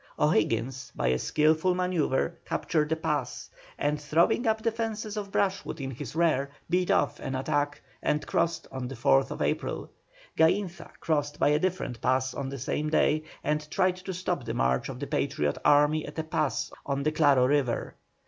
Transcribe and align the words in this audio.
O'Higgins, 0.17 0.91
by 0.95 1.09
a 1.09 1.19
skilful 1.19 1.75
manœuvre, 1.75 2.33
captured 2.43 2.91
a 2.91 2.95
pass, 2.95 3.51
and 3.77 4.01
throwing 4.01 4.47
up 4.47 4.63
defences 4.63 5.15
of 5.15 5.29
brushwood 5.31 5.79
in 5.79 5.91
his 5.91 6.15
rear, 6.15 6.49
beat 6.71 6.89
off 6.89 7.19
an 7.19 7.35
attack, 7.35 7.83
and 8.01 8.25
crossed 8.25 8.65
on 8.71 8.87
the 8.87 8.95
4th 8.95 9.39
April. 9.43 9.91
Gainza 10.35 10.89
crossed 11.01 11.37
by 11.37 11.49
a 11.49 11.59
different 11.59 12.01
pass 12.01 12.33
on 12.33 12.49
the 12.49 12.57
same 12.57 12.89
day, 12.89 13.25
and 13.43 13.69
tried 13.69 13.97
to 13.97 14.11
stop 14.11 14.43
the 14.45 14.55
march 14.55 14.89
of 14.89 14.99
the 14.99 15.05
Patriot 15.05 15.59
army 15.63 16.03
at 16.07 16.17
a 16.17 16.23
pass 16.23 16.71
on 16.83 17.03
the 17.03 17.11
Claro 17.11 17.45
River. 17.45 17.93